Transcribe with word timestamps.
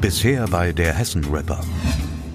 Bisher 0.00 0.46
bei 0.48 0.72
der 0.72 0.94
Hessen-Rapper. 0.94 1.60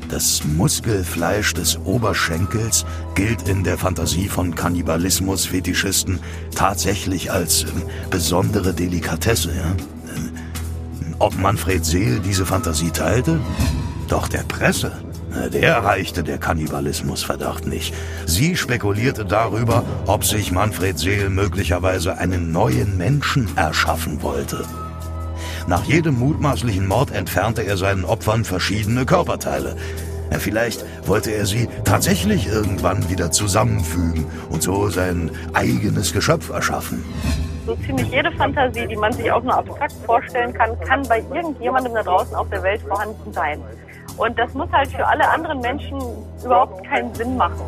Das 0.08 0.44
Muskelfleisch 0.44 1.56
des 1.56 1.80
Oberschenkels 1.80 2.86
gilt 3.16 3.48
in 3.50 3.64
der 3.64 3.80
Fantasie 3.80 4.28
von 4.28 4.54
Kannibalismus-Fetischisten 4.54 6.20
tatsächlich 6.54 7.32
als 7.32 7.64
äh, 7.64 7.68
besondere 8.12 8.72
Delikatesse. 8.74 9.50
Ja? 9.56 9.72
Äh, 9.72 11.16
ob 11.18 11.36
Manfred 11.40 11.84
Seel 11.84 12.20
diese 12.20 12.46
Fantasie 12.46 12.92
teilte? 12.92 13.40
Doch 14.10 14.28
der 14.28 14.44
Presse, 14.44 14.92
der 15.52 15.84
reichte 15.84 16.24
der 16.24 16.38
Kannibalismusverdacht 16.38 17.66
nicht. 17.66 17.96
Sie 18.28 18.56
spekulierte 18.56 19.26
darüber, 19.26 19.84
ob 20.06 20.24
sich 20.24 20.52
Manfred 20.52 21.00
Seel 21.00 21.30
möglicherweise 21.30 22.20
einen 22.20 22.52
neuen 22.52 22.96
Menschen 22.98 23.50
erschaffen 23.58 24.22
wollte. 24.22 24.64
Nach 25.68 25.84
jedem 25.84 26.20
mutmaßlichen 26.20 26.88
Mord 26.88 27.10
entfernte 27.10 27.64
er 27.64 27.76
seinen 27.76 28.06
Opfern 28.06 28.46
verschiedene 28.46 29.04
Körperteile. 29.06 29.76
Vielleicht 30.38 30.86
wollte 31.08 31.32
er 31.32 31.48
sie 31.48 31.68
tatsächlich 31.84 32.48
irgendwann 32.48 33.10
wieder 33.10 33.32
zusammenfügen 33.32 34.28
und 34.50 34.62
so 34.62 34.90
sein 34.90 35.32
eigenes 35.54 36.14
Geschöpf 36.14 36.50
erschaffen. 36.50 37.04
So 37.66 37.76
ziemlich 37.78 38.10
jede 38.10 38.32
Fantasie, 38.34 38.86
die 38.88 38.96
man 38.96 39.12
sich 39.12 39.32
auch 39.32 39.42
nur 39.42 39.56
abstrakt 39.56 39.96
vorstellen 40.06 40.54
kann, 40.54 40.80
kann 40.82 41.02
bei 41.08 41.24
irgendjemandem 41.34 41.96
da 41.96 42.04
draußen 42.04 42.36
auf 42.36 42.48
der 42.50 42.62
Welt 42.62 42.82
vorhanden 42.82 43.34
sein. 43.34 43.60
Und 44.18 44.38
das 44.38 44.54
muss 44.54 44.72
halt 44.72 44.90
für 44.90 45.08
alle 45.08 45.28
anderen 45.28 45.62
Menschen 45.62 46.00
überhaupt 46.44 46.86
keinen 46.88 47.14
Sinn 47.16 47.38
machen. 47.38 47.62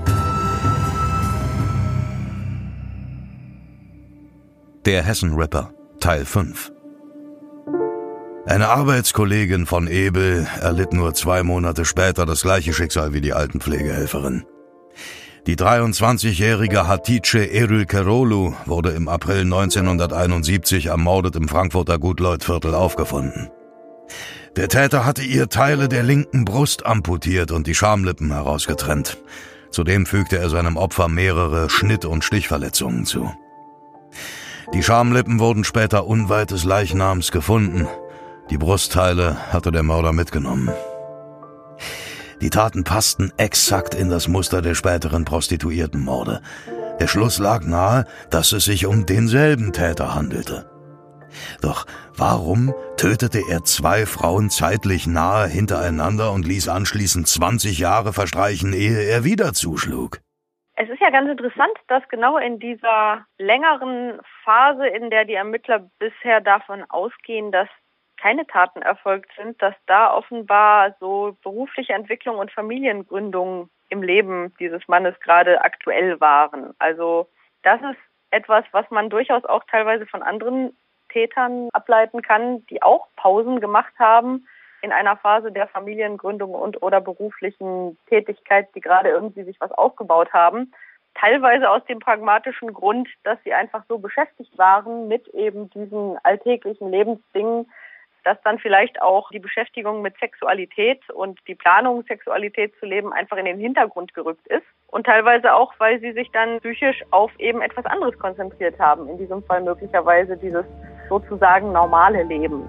Der 4.86 5.04
Hessen-Rapper, 5.04 5.72
Teil 6.00 6.26
5 6.26 6.77
eine 8.48 8.70
Arbeitskollegin 8.70 9.66
von 9.66 9.88
Ebel 9.88 10.48
erlitt 10.62 10.94
nur 10.94 11.14
zwei 11.14 11.44
Monate 11.44 11.86
später 11.86 12.26
das 12.26 12.42
gleiche 12.42 12.74
Schicksal 12.74 13.14
wie 13.14 13.22
die 13.22 13.34
Altenpflegehelferin. 13.34 14.46
Die 15.48 15.56
23-jährige 15.56 16.88
Hatice 16.88 17.50
Erülkerolu 17.52 18.54
wurde 18.66 18.92
im 18.92 19.08
April 19.08 19.42
1971 19.42 20.88
ermordet 20.88 21.36
im 21.36 21.48
Frankfurter 21.48 22.00
Gutleut-Viertel 22.00 22.74
aufgefunden. 22.74 23.50
Der 24.56 24.70
Täter 24.70 25.06
hatte 25.06 25.24
ihr 25.24 25.50
Teile 25.50 25.88
der 25.88 26.04
linken 26.04 26.44
Brust 26.44 26.86
amputiert 26.86 27.52
und 27.52 27.68
die 27.68 27.76
Schamlippen 27.76 28.32
herausgetrennt. 28.32 29.18
Zudem 29.72 30.06
fügte 30.06 30.38
er 30.38 30.50
seinem 30.50 30.78
Opfer 30.78 31.08
mehrere 31.08 31.70
Schnitt- 31.70 32.06
und 32.06 32.24
Stichverletzungen 32.24 33.06
zu. 33.06 33.32
Die 34.74 34.84
Schamlippen 34.84 35.40
wurden 35.40 35.64
später 35.64 36.08
unweit 36.08 36.52
des 36.52 36.64
Leichnams 36.64 37.32
gefunden. 37.32 37.88
Die 38.50 38.58
Brustteile 38.58 39.52
hatte 39.52 39.72
der 39.72 39.84
Mörder 39.84 40.14
mitgenommen. 40.14 40.70
Die 42.42 42.50
Taten 42.50 42.86
passten 42.86 43.34
exakt 43.38 43.94
in 43.94 44.10
das 44.10 44.30
Muster 44.30 44.62
der 44.62 44.74
späteren 44.74 45.26
Prostituiertenmorde. 45.26 46.42
Der 47.00 47.08
Schluss 47.08 47.40
lag 47.40 47.66
nahe, 47.66 48.06
dass 48.32 48.54
es 48.54 48.66
sich 48.66 48.86
um 48.86 49.06
denselben 49.06 49.74
Täter 49.74 50.16
handelte. 50.16 50.70
Doch 51.62 51.86
warum 52.16 52.74
tötete 52.96 53.42
er 53.50 53.64
zwei 53.64 54.06
Frauen 54.06 54.50
zeitlich 54.50 55.08
nahe 55.08 55.48
hintereinander 55.48 56.32
und 56.32 56.48
ließ 56.48 56.70
anschließend 56.70 57.28
20 57.28 57.80
Jahre 57.80 58.14
verstreichen, 58.14 58.72
ehe 58.72 59.04
er 59.04 59.26
wieder 59.26 59.54
zuschlug? 59.54 60.20
Es 60.76 60.90
ist 60.90 61.02
ja 61.02 61.10
ganz 61.10 61.30
interessant, 61.30 61.74
dass 61.88 62.08
genau 62.08 62.38
in 62.38 62.60
dieser 62.60 63.26
längeren 63.40 64.20
Phase, 64.46 64.88
in 64.88 65.10
der 65.10 65.26
die 65.26 65.34
Ermittler 65.34 65.90
bisher 66.00 66.40
davon 66.40 66.86
ausgehen, 66.88 67.52
dass 67.52 67.68
keine 68.18 68.46
Taten 68.48 68.82
erfolgt 68.82 69.32
sind, 69.38 69.62
dass 69.62 69.76
da 69.86 70.14
offenbar 70.14 70.96
so 71.00 71.38
berufliche 71.44 71.94
Entwicklung 71.94 72.38
und 72.38 72.52
Familiengründung 72.52 73.70
im 73.90 74.04
Leben 74.04 74.54
dieses 74.60 74.88
Mannes 74.88 75.20
gerade 75.22 75.64
aktuell 75.64 76.20
waren. 76.20 76.74
Also 76.80 77.30
das 77.64 77.80
ist 77.82 78.00
etwas, 78.32 78.66
was 78.72 78.90
man 78.92 79.10
durchaus 79.10 79.46
auch 79.46 79.64
teilweise 79.70 80.06
von 80.06 80.24
anderen 80.24 80.76
Tätern 81.10 81.70
ableiten 81.74 82.22
kann, 82.22 82.66
die 82.68 82.82
auch 82.82 83.08
Pausen 83.16 83.60
gemacht 83.60 83.94
haben 83.98 84.48
in 84.82 84.92
einer 84.92 85.18
Phase 85.18 85.52
der 85.52 85.68
Familiengründung 85.68 86.54
und 86.54 86.82
oder 86.84 87.02
beruflichen 87.02 87.98
Tätigkeit, 88.08 88.68
die 88.76 88.82
gerade 88.82 89.10
irgendwie 89.10 89.44
sich 89.44 89.60
was 89.60 89.72
aufgebaut 89.72 90.34
haben. 90.34 90.72
Teilweise 91.16 91.70
aus 91.70 91.84
dem 91.86 92.00
pragmatischen 92.00 92.74
Grund, 92.74 93.10
dass 93.24 93.40
sie 93.44 93.54
einfach 93.54 93.84
so 93.90 93.98
beschäftigt 93.98 94.56
waren 94.58 95.08
mit 95.08 95.28
eben 95.30 95.70
diesen 95.72 96.18
alltäglichen 96.24 96.92
Lebensdingen, 96.92 97.72
dass 98.28 98.38
dann 98.44 98.60
vielleicht 98.60 99.02
auch 99.02 99.30
die 99.30 99.40
Beschäftigung 99.40 100.02
mit 100.02 100.14
Sexualität 100.20 101.00
und 101.12 101.40
die 101.48 101.56
Planung, 101.56 102.04
Sexualität 102.10 102.74
zu 102.78 102.86
leben, 102.86 103.14
einfach 103.14 103.38
in 103.38 103.46
den 103.46 103.58
Hintergrund 103.58 104.14
gerückt 104.14 104.46
ist. 104.48 104.66
Und 104.88 105.06
teilweise 105.06 105.54
auch, 105.54 105.72
weil 105.78 106.02
sie 106.02 106.12
sich 106.12 106.30
dann 106.34 106.60
psychisch 106.60 107.04
auf 107.12 107.32
eben 107.40 107.62
etwas 107.62 107.86
anderes 107.86 108.20
konzentriert 108.20 108.78
haben. 108.80 109.08
In 109.08 109.18
diesem 109.18 109.42
Fall 109.44 109.62
möglicherweise 109.62 110.36
dieses 110.36 110.66
sozusagen 111.08 111.72
normale 111.72 112.24
Leben. 112.24 112.68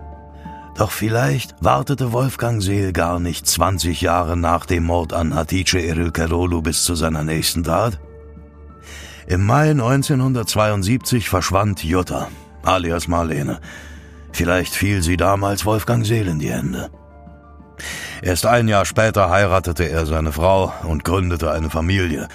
Doch 0.79 0.93
vielleicht 0.93 1.57
wartete 1.61 2.13
Wolfgang 2.13 2.63
Seel 2.63 2.93
gar 2.93 3.19
nicht 3.19 3.45
20 3.45 4.01
Jahre 4.01 4.37
nach 4.37 4.65
dem 4.65 4.85
Mord 4.85 5.13
an 5.13 5.35
Hatice 5.35 5.75
Erilkerolu 5.75 6.63
bis 6.63 6.85
zu 6.85 6.95
seiner 6.95 7.25
nächsten 7.25 7.65
Tat. 7.65 7.99
Im 9.27 9.45
Mai 9.45 9.71
1972 9.71 11.29
verschwand 11.29 11.83
Jutta, 11.83 12.29
alias 12.63 13.09
Marlene, 13.09 13.59
Vielleicht 14.33 14.75
fiel 14.75 15.03
sie 15.03 15.17
damals 15.17 15.65
Wolfgang 15.65 16.07
Seel 16.07 16.29
in 16.29 16.39
die 16.39 16.51
Hände. 16.51 16.91
Erst 18.23 18.47
ein 18.47 18.69
Jahr 18.69 18.85
später 18.85 19.31
heiratete 19.31 19.85
er 19.89 20.07
seine 20.07 20.33
Frau 20.33 20.73
und 20.83 21.05
gründete 21.05 21.51
eine 21.51 21.71
Familie. 21.71 22.29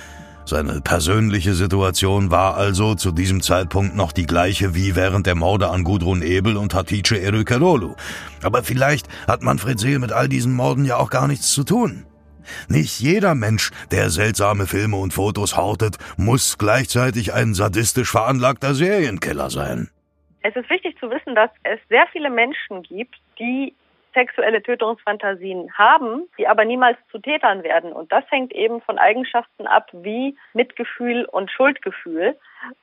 Seine 0.45 0.81
persönliche 0.81 1.53
Situation 1.53 2.29
war 2.29 2.57
also 2.57 2.95
zu 2.95 3.11
diesem 3.11 3.41
Zeitpunkt 3.41 3.95
noch 3.95 4.11
die 4.11 4.25
gleiche 4.25 4.75
wie 4.75 4.95
während 4.95 5.25
der 5.25 5.35
Morde 5.35 5.69
an 5.69 5.85
Gudrun 5.85 6.21
Ebel 6.21 6.57
und 6.57 6.73
Hatice 6.73 7.13
Erükerolu. 7.13 7.95
Aber 8.41 8.63
vielleicht 8.63 9.07
hat 9.25 9.41
Manfred 9.41 9.79
Seel 9.79 9.99
mit 9.99 10.11
all 10.11 10.27
diesen 10.27 10.53
Morden 10.53 10.83
ja 10.83 10.97
auch 10.97 11.09
gar 11.09 11.27
nichts 11.27 11.51
zu 11.51 11.63
tun. 11.63 12.05
Nicht 12.67 12.99
jeder 12.99 13.35
Mensch, 13.35 13.71
der 13.91 14.09
seltsame 14.09 14.67
Filme 14.67 14.97
und 14.97 15.13
Fotos 15.13 15.55
hortet, 15.55 15.97
muss 16.17 16.57
gleichzeitig 16.57 17.33
ein 17.33 17.53
sadistisch 17.53 18.11
veranlagter 18.11 18.75
Serienkiller 18.75 19.49
sein. 19.49 19.89
Es 20.43 20.55
ist 20.57 20.69
wichtig 20.69 20.99
zu 20.99 21.09
wissen, 21.09 21.35
dass 21.35 21.49
es 21.63 21.79
sehr 21.89 22.05
viele 22.07 22.29
Menschen 22.29 22.83
gibt, 22.83 23.15
die 23.39 23.73
sexuelle 24.13 24.61
Tötungsfantasien 24.61 25.73
haben, 25.73 26.29
die 26.37 26.47
aber 26.47 26.65
niemals 26.65 26.97
zu 27.11 27.17
Tätern 27.17 27.63
werden. 27.63 27.91
Und 27.91 28.11
das 28.11 28.23
hängt 28.29 28.53
eben 28.53 28.81
von 28.81 28.99
Eigenschaften 28.99 29.65
ab 29.65 29.89
wie 29.91 30.37
Mitgefühl 30.53 31.25
und 31.25 31.49
Schuldgefühl. 31.49 32.37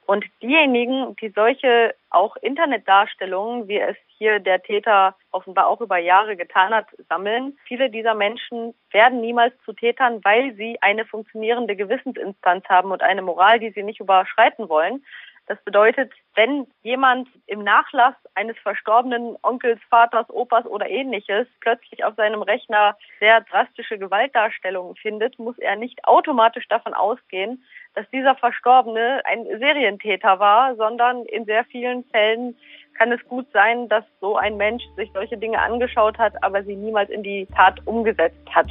Und 0.07 0.25
diejenigen, 0.43 1.15
die 1.17 1.29
solche 1.29 1.95
auch 2.09 2.37
Internetdarstellungen, 2.37 3.69
wie 3.69 3.79
es 3.79 3.97
hier 4.19 4.41
der 4.41 4.63
Täter 4.63 5.15
offenbar 5.31 5.69
auch 5.69 5.81
über 5.81 5.99
Jahre 5.99 6.37
getan 6.37 6.75
hat, 6.75 6.87
sammeln, 7.09 7.57
viele 7.65 7.91
dieser 7.91 8.15
Menschen 8.15 8.75
werden 8.91 9.21
niemals 9.21 9.55
zu 9.65 9.73
Tätern, 9.73 10.25
weil 10.25 10.55
sie 10.55 10.79
eine 10.81 11.05
funktionierende 11.05 11.77
Gewissensinstanz 11.77 12.65
haben 12.69 12.91
und 12.91 13.03
eine 13.03 13.23
Moral, 13.23 13.61
die 13.61 13.71
sie 13.71 13.83
nicht 13.83 14.01
überschreiten 14.01 14.69
wollen. 14.69 15.05
Das 15.47 15.59
bedeutet, 15.65 16.13
wenn 16.35 16.67
jemand 16.83 17.29
im 17.47 17.65
Nachlass 17.65 18.15
eines 18.35 18.57
verstorbenen 18.59 19.37
Onkels, 19.43 19.81
Vaters, 19.91 20.31
Opas 20.31 20.65
oder 20.67 20.89
ähnliches 20.89 21.47
plötzlich 21.61 22.05
auf 22.05 22.15
seinem 22.15 22.43
Rechner 22.43 22.97
sehr 23.19 23.41
drastische 23.43 23.99
Gewaltdarstellungen 23.99 24.97
findet, 24.97 25.39
muss 25.39 25.59
er 25.59 25.77
nicht 25.77 26.05
automatisch 26.05 26.69
davon 26.69 26.95
ausgehen, 26.95 27.65
dass 27.95 28.09
dieser 28.11 28.37
Verstorbene 28.37 29.23
ein 29.25 29.45
Serientäter 29.59 30.39
war, 30.39 30.77
sondern 30.77 31.25
in 31.25 31.45
sehr 31.45 31.65
vielen 31.65 32.05
Fällen 32.05 32.57
kann 32.95 33.11
es 33.13 33.25
gut 33.29 33.47
sein, 33.53 33.89
dass 33.89 34.05
so 34.21 34.37
ein 34.37 34.57
Mensch 34.57 34.85
sich 34.97 35.11
solche 35.13 35.37
Dinge 35.37 35.59
angeschaut 35.59 36.19
hat, 36.19 36.43
aber 36.43 36.63
sie 36.63 36.77
niemals 36.77 37.11
in 37.11 37.23
die 37.23 37.47
Tat 37.57 37.81
umgesetzt 37.87 38.47
hat. 38.55 38.69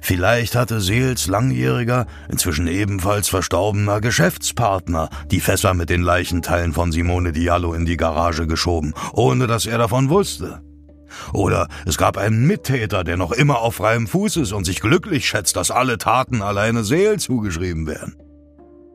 Vielleicht 0.00 0.54
hatte 0.54 0.80
Seels 0.80 1.26
langjähriger, 1.26 2.06
inzwischen 2.28 2.66
ebenfalls 2.66 3.28
verstorbener 3.28 4.00
Geschäftspartner 4.00 5.08
die 5.30 5.40
Fässer 5.40 5.74
mit 5.74 5.90
den 5.90 6.02
Leichenteilen 6.02 6.72
von 6.72 6.92
Simone 6.92 7.32
Diallo 7.32 7.74
in 7.74 7.84
die 7.84 7.96
Garage 7.96 8.46
geschoben, 8.46 8.94
ohne 9.12 9.46
dass 9.46 9.66
er 9.66 9.78
davon 9.78 10.10
wusste. 10.10 10.62
Oder 11.32 11.68
es 11.86 11.98
gab 11.98 12.16
einen 12.16 12.46
Mittäter, 12.46 13.04
der 13.04 13.16
noch 13.16 13.32
immer 13.32 13.58
auf 13.60 13.76
freiem 13.76 14.06
Fuß 14.06 14.36
ist 14.38 14.52
und 14.52 14.64
sich 14.64 14.80
glücklich 14.80 15.26
schätzt, 15.26 15.56
dass 15.56 15.70
alle 15.70 15.98
Taten 15.98 16.42
alleine 16.42 16.84
Seel 16.84 17.18
zugeschrieben 17.18 17.86
werden. 17.86 18.16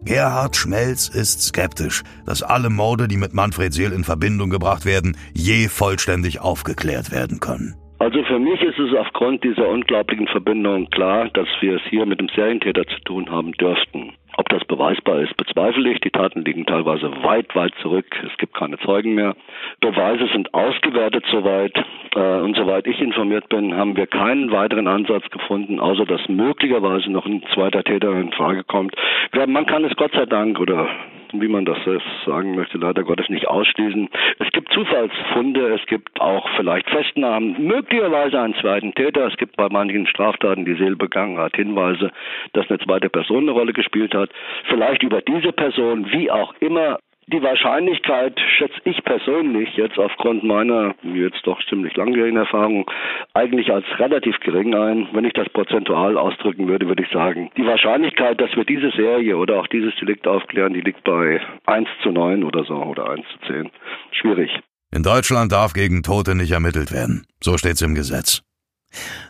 Gerhard 0.03 0.55
Schmelz 0.55 1.09
ist 1.09 1.41
skeptisch, 1.41 2.03
dass 2.25 2.43
alle 2.43 2.69
Morde, 2.69 3.07
die 3.07 3.17
mit 3.17 3.33
Manfred 3.33 3.73
Seel 3.73 3.91
in 3.91 4.03
Verbindung 4.03 4.49
gebracht 4.49 4.85
werden, 4.85 5.17
je 5.33 5.67
vollständig 5.67 6.39
aufgeklärt 6.39 7.11
werden 7.11 7.39
können. 7.39 7.75
Also 8.07 8.23
für 8.23 8.39
mich 8.39 8.61
ist 8.61 8.79
es 8.79 8.95
aufgrund 8.95 9.43
dieser 9.43 9.67
unglaublichen 9.67 10.29
Verbindung 10.29 10.89
klar, 10.91 11.27
dass 11.33 11.49
wir 11.59 11.75
es 11.75 11.81
hier 11.89 12.05
mit 12.05 12.21
dem 12.21 12.29
Serientäter 12.29 12.87
zu 12.87 13.01
tun 13.01 13.29
haben 13.29 13.51
dürften. 13.51 14.13
Ob 14.37 14.47
das 14.47 14.63
beweisbar 14.63 15.19
ist, 15.19 15.35
bezweifle 15.35 15.91
ich. 15.91 15.99
Die 15.99 16.09
Taten 16.09 16.45
liegen 16.45 16.65
teilweise 16.65 17.11
weit, 17.23 17.53
weit 17.53 17.73
zurück. 17.81 18.05
Es 18.25 18.37
gibt 18.37 18.53
keine 18.53 18.77
Zeugen 18.79 19.13
mehr. 19.13 19.35
Beweise 19.81 20.25
sind 20.31 20.53
ausgewertet 20.53 21.25
soweit. 21.29 21.75
Äh, 22.15 22.39
und 22.39 22.55
soweit 22.55 22.87
ich 22.87 23.01
informiert 23.01 23.49
bin, 23.49 23.75
haben 23.75 23.97
wir 23.97 24.07
keinen 24.07 24.51
weiteren 24.53 24.87
Ansatz 24.87 25.29
gefunden, 25.29 25.81
außer 25.81 26.05
dass 26.05 26.29
möglicherweise 26.29 27.11
noch 27.11 27.25
ein 27.25 27.43
zweiter 27.53 27.83
Täter 27.83 28.13
in 28.13 28.31
Frage 28.31 28.63
kommt. 28.63 28.95
Man 29.33 29.65
kann 29.65 29.83
es 29.83 29.93
Gott 29.97 30.13
sei 30.13 30.25
Dank 30.25 30.61
oder 30.61 30.87
wie 31.33 31.47
man 31.47 31.65
das 31.65 31.77
sagen 32.25 32.55
möchte, 32.55 32.77
leider 32.77 33.03
Gottes 33.03 33.29
nicht 33.29 33.47
ausschließen. 33.47 34.09
Es 34.39 34.51
gibt 34.51 34.71
Zufallsfunde, 34.73 35.73
es 35.73 35.85
gibt 35.87 36.19
auch 36.19 36.47
vielleicht 36.55 36.89
Festnahmen, 36.89 37.55
möglicherweise 37.65 38.39
einen 38.39 38.55
zweiten 38.55 38.93
Täter. 38.93 39.27
Es 39.27 39.37
gibt 39.37 39.57
bei 39.57 39.67
manchen 39.69 40.07
Straftaten, 40.07 40.65
die 40.65 40.75
Seele 40.75 40.95
begangen 40.95 41.37
hat, 41.37 41.55
Hinweise, 41.55 42.11
dass 42.53 42.69
eine 42.69 42.79
zweite 42.79 43.09
Person 43.09 43.43
eine 43.43 43.51
Rolle 43.51 43.73
gespielt 43.73 44.13
hat. 44.13 44.29
Vielleicht 44.69 45.03
über 45.03 45.21
diese 45.21 45.51
Person, 45.51 46.11
wie 46.11 46.31
auch 46.31 46.53
immer, 46.59 46.99
die 47.27 47.41
Wahrscheinlichkeit 47.41 48.39
schätze 48.57 48.79
ich 48.85 49.03
persönlich 49.03 49.75
jetzt 49.75 49.97
aufgrund 49.97 50.43
meiner 50.43 50.95
jetzt 51.03 51.45
doch 51.45 51.59
ziemlich 51.67 51.95
langjährigen 51.97 52.37
Erfahrung 52.37 52.89
eigentlich 53.33 53.69
als 53.69 53.85
relativ 53.99 54.39
gering 54.39 54.73
ein. 54.73 55.09
Wenn 55.11 55.25
ich 55.25 55.33
das 55.33 55.49
prozentual 55.49 56.17
ausdrücken 56.17 56.67
würde, 56.69 56.87
würde 56.87 57.03
ich 57.03 57.11
sagen, 57.11 57.51
die 57.57 57.65
Wahrscheinlichkeit, 57.65 58.39
dass 58.39 58.55
wir 58.55 58.63
diese 58.63 58.91
Serie 58.91 59.35
oder 59.37 59.59
auch 59.59 59.67
dieses 59.67 59.93
Delikt 59.95 60.25
aufklären, 60.25 60.73
die 60.73 60.81
liegt 60.81 61.03
bei 61.03 61.41
1 61.65 61.89
zu 62.01 62.11
9 62.11 62.45
oder 62.45 62.63
so 62.63 62.75
oder 62.75 63.09
1 63.09 63.25
zu 63.33 63.53
10. 63.53 63.71
Schwierig. 64.11 64.49
In 64.93 65.03
Deutschland 65.03 65.51
darf 65.51 65.73
gegen 65.73 66.03
Tote 66.03 66.33
nicht 66.33 66.51
ermittelt 66.51 66.93
werden. 66.93 67.27
So 67.43 67.57
steht's 67.57 67.81
im 67.81 67.93
Gesetz. 67.93 68.41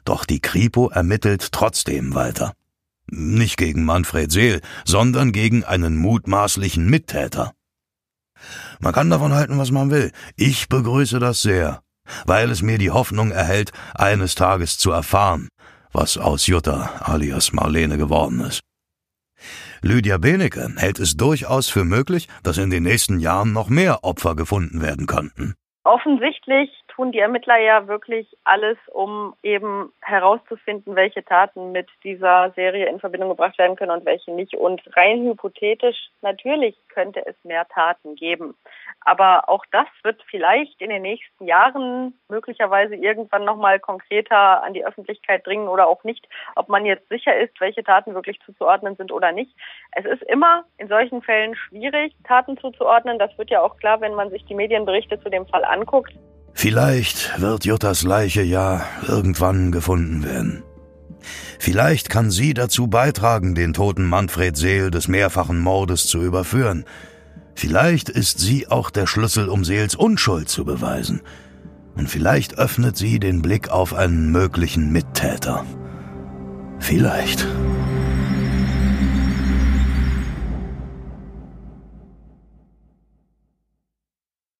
Doch 0.06 0.26
die 0.26 0.40
Kripo 0.40 0.90
ermittelt 0.90 1.52
trotzdem 1.52 2.14
weiter. 2.14 2.54
Nicht 3.10 3.58
gegen 3.58 3.86
Manfred 3.86 4.32
Seel, 4.32 4.62
sondern 4.86 5.32
gegen 5.32 5.64
einen 5.64 5.98
mutmaßlichen 5.98 6.88
Mittäter. 6.88 7.54
Man 8.80 8.94
kann 8.94 9.10
davon 9.10 9.34
halten, 9.34 9.58
was 9.58 9.72
man 9.72 9.92
will. 9.92 10.12
Ich 10.36 10.70
begrüße 10.70 11.20
das 11.20 11.42
sehr, 11.42 11.82
weil 12.26 12.52
es 12.52 12.62
mir 12.62 12.78
die 12.78 12.92
Hoffnung 12.92 13.32
erhält, 13.32 13.72
eines 13.94 14.36
Tages 14.36 14.78
zu 14.78 14.92
erfahren, 14.92 15.50
was 15.92 16.18
aus 16.18 16.48
Jutta 16.48 16.90
alias 17.02 17.54
Marlene 17.54 17.98
geworden 17.98 18.42
ist. 18.42 18.62
Lydia 19.82 20.18
Benecke 20.18 20.74
hält 20.78 21.00
es 21.00 21.16
durchaus 21.18 21.70
für 21.70 21.86
möglich, 21.86 22.28
dass 22.44 22.58
in 22.58 22.70
den 22.70 22.84
nächsten 22.84 23.20
Jahren 23.20 23.54
noch 23.54 23.70
mehr 23.70 24.04
Opfer 24.04 24.36
gefunden 24.36 24.82
werden 24.82 25.06
könnten. 25.06 25.54
Offensichtlich 25.84 26.70
tun 26.98 27.12
die 27.12 27.20
Ermittler 27.20 27.60
ja 27.60 27.88
wirklich 27.88 28.36
alles, 28.44 28.78
um 28.92 29.36
eben 29.44 29.94
herauszufinden, 30.02 30.96
welche 30.96 31.24
Taten 31.24 31.72
mit 31.72 31.88
dieser 32.04 32.52
Serie 32.56 32.88
in 32.88 33.00
Verbindung 33.00 33.30
gebracht 33.30 33.58
werden 33.60 33.76
können 33.76 33.92
und 33.92 34.06
welche 34.06 34.32
nicht. 34.32 34.56
Und 34.56 34.82
rein 34.98 35.24
hypothetisch, 35.24 36.10
natürlich 36.22 36.76
könnte 36.90 37.24
es 37.26 37.36
mehr 37.44 37.68
Taten 37.68 38.16
geben. 38.16 38.56
Aber 39.02 39.48
auch 39.48 39.64
das 39.72 39.86
wird 40.02 40.24
vielleicht 40.28 40.82
in 40.82 40.90
den 40.90 41.04
nächsten 41.04 41.46
Jahren 41.46 42.20
möglicherweise 42.30 42.96
irgendwann 42.96 43.46
nochmal 43.46 43.80
konkreter 43.80 44.64
an 44.64 44.74
die 44.74 44.86
Öffentlichkeit 44.86 45.46
dringen 45.46 45.68
oder 45.68 45.88
auch 45.88 46.04
nicht, 46.04 46.28
ob 46.56 46.68
man 46.68 46.84
jetzt 46.84 47.08
sicher 47.10 47.38
ist, 47.38 47.62
welche 47.62 47.84
Taten 47.84 48.16
wirklich 48.16 48.40
zuzuordnen 48.44 48.96
sind 48.96 49.12
oder 49.12 49.32
nicht. 49.32 49.56
Es 49.92 50.06
ist 50.06 50.24
immer 50.24 50.66
in 50.80 50.88
solchen 50.88 51.22
Fällen 51.22 51.56
schwierig, 51.56 52.16
Taten 52.24 52.58
zuzuordnen. 52.58 53.20
Das 53.20 53.38
wird 53.38 53.52
ja 53.52 53.62
auch 53.62 53.78
klar, 53.78 54.02
wenn 54.02 54.16
man 54.16 54.32
sich 54.32 54.44
die 54.46 54.56
Medienberichte 54.56 55.20
zu 55.22 55.30
dem 55.30 55.46
Fall 55.46 55.64
anguckt. 55.64 56.16
Vielleicht 56.60 57.40
wird 57.40 57.66
Juttas 57.66 58.02
Leiche 58.02 58.42
ja 58.42 58.84
irgendwann 59.08 59.72
gefunden 59.72 60.26
werden. 60.26 60.64
Vielleicht 61.60 62.10
kann 62.10 62.32
sie 62.32 62.56
dazu 62.56 62.88
beitragen, 62.88 63.54
den 63.54 63.74
toten 63.74 64.06
Manfred 64.06 64.58
Seel 64.58 64.90
des 64.90 65.08
mehrfachen 65.08 65.60
Mordes 65.60 66.08
zu 66.08 66.20
überführen. 66.20 66.86
Vielleicht 67.54 68.10
ist 68.10 68.40
sie 68.40 68.72
auch 68.72 68.90
der 68.90 69.06
Schlüssel, 69.06 69.50
um 69.50 69.64
Seels 69.64 69.94
Unschuld 69.94 70.50
zu 70.50 70.66
beweisen. 70.66 71.22
Und 71.96 72.10
vielleicht 72.10 72.58
öffnet 72.58 72.98
sie 72.98 73.20
den 73.20 73.44
Blick 73.44 73.70
auf 73.70 73.94
einen 73.94 74.32
möglichen 74.32 74.92
Mittäter. 74.92 75.64
Vielleicht. 76.80 77.46